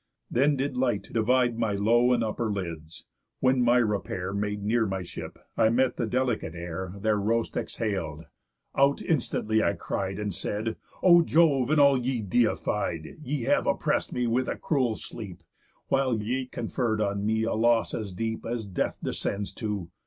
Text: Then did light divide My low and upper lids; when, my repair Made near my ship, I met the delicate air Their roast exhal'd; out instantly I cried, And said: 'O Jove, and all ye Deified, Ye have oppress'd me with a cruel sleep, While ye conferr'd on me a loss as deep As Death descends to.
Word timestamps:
Then 0.31 0.55
did 0.55 0.75
light 0.75 1.03
divide 1.11 1.59
My 1.59 1.73
low 1.73 2.11
and 2.11 2.23
upper 2.23 2.49
lids; 2.51 3.05
when, 3.39 3.61
my 3.61 3.77
repair 3.77 4.33
Made 4.33 4.63
near 4.63 4.87
my 4.87 5.03
ship, 5.03 5.37
I 5.55 5.69
met 5.69 5.95
the 5.97 6.07
delicate 6.07 6.55
air 6.55 6.95
Their 6.99 7.17
roast 7.17 7.53
exhal'd; 7.55 8.25
out 8.75 8.99
instantly 9.03 9.61
I 9.63 9.73
cried, 9.73 10.17
And 10.17 10.33
said: 10.33 10.75
'O 11.03 11.21
Jove, 11.21 11.69
and 11.69 11.79
all 11.79 11.99
ye 11.99 12.19
Deified, 12.19 13.09
Ye 13.21 13.43
have 13.43 13.67
oppress'd 13.67 14.11
me 14.11 14.25
with 14.25 14.47
a 14.47 14.57
cruel 14.57 14.95
sleep, 14.95 15.43
While 15.89 16.19
ye 16.23 16.47
conferr'd 16.47 16.99
on 16.99 17.23
me 17.23 17.43
a 17.43 17.53
loss 17.53 17.93
as 17.93 18.11
deep 18.11 18.43
As 18.43 18.65
Death 18.65 18.97
descends 19.03 19.53
to. 19.61 19.91